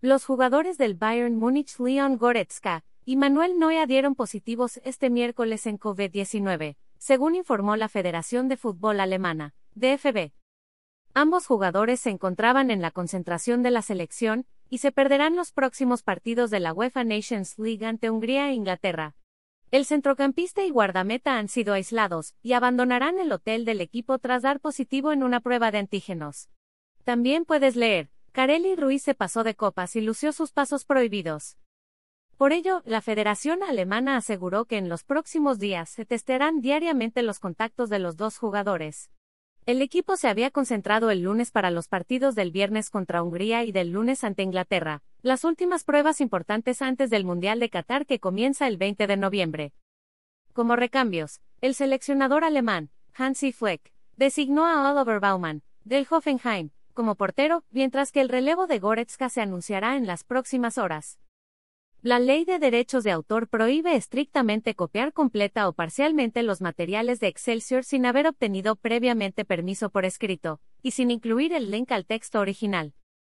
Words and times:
Los 0.00 0.24
jugadores 0.24 0.78
del 0.78 0.94
Bayern 0.94 1.34
Múnich 1.34 1.80
Leon 1.80 2.18
Goretzka 2.18 2.84
y 3.04 3.16
Manuel 3.16 3.58
Neuer 3.58 3.88
dieron 3.88 4.14
positivos 4.14 4.80
este 4.84 5.10
miércoles 5.10 5.66
en 5.66 5.76
COVID-19, 5.76 6.76
según 6.98 7.34
informó 7.34 7.74
la 7.74 7.88
Federación 7.88 8.46
de 8.46 8.56
Fútbol 8.56 9.00
Alemana, 9.00 9.56
DFB. 9.74 10.30
Ambos 11.14 11.46
jugadores 11.48 11.98
se 11.98 12.10
encontraban 12.10 12.70
en 12.70 12.80
la 12.80 12.92
concentración 12.92 13.64
de 13.64 13.72
la 13.72 13.82
selección 13.82 14.46
y 14.70 14.78
se 14.78 14.92
perderán 14.92 15.34
los 15.34 15.50
próximos 15.50 16.04
partidos 16.04 16.50
de 16.50 16.60
la 16.60 16.72
UEFA 16.72 17.02
Nations 17.02 17.58
League 17.58 17.84
ante 17.84 18.08
Hungría 18.08 18.50
e 18.50 18.54
Inglaterra. 18.54 19.16
El 19.72 19.84
centrocampista 19.84 20.62
y 20.62 20.70
guardameta 20.70 21.38
han 21.38 21.48
sido 21.48 21.74
aislados 21.74 22.36
y 22.40 22.52
abandonarán 22.52 23.18
el 23.18 23.32
hotel 23.32 23.64
del 23.64 23.80
equipo 23.80 24.20
tras 24.20 24.42
dar 24.42 24.60
positivo 24.60 25.10
en 25.10 25.24
una 25.24 25.40
prueba 25.40 25.72
de 25.72 25.78
antígenos. 25.78 26.50
También 27.02 27.44
puedes 27.44 27.74
leer, 27.74 28.10
Carelli 28.32 28.76
Ruiz 28.76 29.02
se 29.02 29.14
pasó 29.14 29.44
de 29.44 29.54
copas 29.54 29.96
y 29.96 30.00
lució 30.00 30.32
sus 30.32 30.52
pasos 30.52 30.84
prohibidos. 30.84 31.56
Por 32.36 32.52
ello, 32.52 32.82
la 32.84 33.00
Federación 33.00 33.64
Alemana 33.64 34.16
aseguró 34.16 34.64
que 34.64 34.78
en 34.78 34.88
los 34.88 35.02
próximos 35.02 35.58
días 35.58 35.90
se 35.90 36.04
testearán 36.04 36.60
diariamente 36.60 37.22
los 37.22 37.40
contactos 37.40 37.90
de 37.90 37.98
los 37.98 38.16
dos 38.16 38.38
jugadores. 38.38 39.10
El 39.66 39.82
equipo 39.82 40.16
se 40.16 40.28
había 40.28 40.50
concentrado 40.50 41.10
el 41.10 41.22
lunes 41.22 41.50
para 41.50 41.70
los 41.70 41.88
partidos 41.88 42.34
del 42.34 42.52
viernes 42.52 42.90
contra 42.90 43.22
Hungría 43.22 43.64
y 43.64 43.72
del 43.72 43.90
lunes 43.90 44.24
ante 44.24 44.42
Inglaterra, 44.42 45.02
las 45.20 45.44
últimas 45.44 45.84
pruebas 45.84 46.20
importantes 46.20 46.80
antes 46.80 47.10
del 47.10 47.24
Mundial 47.24 47.58
de 47.58 47.70
Qatar 47.70 48.06
que 48.06 48.20
comienza 48.20 48.68
el 48.68 48.76
20 48.76 49.06
de 49.06 49.16
noviembre. 49.16 49.72
Como 50.52 50.76
recambios, 50.76 51.40
el 51.60 51.74
seleccionador 51.74 52.44
alemán, 52.44 52.90
Hansi 53.14 53.52
Fleck, 53.52 53.92
designó 54.16 54.64
a 54.64 54.90
Oliver 54.90 55.20
Baumann, 55.20 55.62
del 55.84 56.06
Hoffenheim, 56.08 56.70
como 56.98 57.14
portero, 57.14 57.62
mientras 57.70 58.10
que 58.10 58.20
el 58.20 58.28
relevo 58.28 58.66
de 58.66 58.80
Goretzka 58.80 59.28
se 59.28 59.40
anunciará 59.40 59.94
en 59.94 60.08
las 60.08 60.24
próximas 60.24 60.78
horas. 60.78 61.20
La 62.02 62.18
ley 62.18 62.44
de 62.44 62.58
derechos 62.58 63.04
de 63.04 63.12
autor 63.12 63.46
prohíbe 63.46 63.94
estrictamente 63.94 64.74
copiar 64.74 65.12
completa 65.12 65.68
o 65.68 65.74
parcialmente 65.74 66.42
los 66.42 66.60
materiales 66.60 67.20
de 67.20 67.28
Excelsior 67.28 67.84
sin 67.84 68.04
haber 68.04 68.26
obtenido 68.26 68.74
previamente 68.74 69.44
permiso 69.44 69.90
por 69.90 70.04
escrito, 70.04 70.60
y 70.82 70.90
sin 70.90 71.12
incluir 71.12 71.52
el 71.52 71.70
link 71.70 71.92
al 71.92 72.04
texto 72.04 72.40
original. 72.40 72.94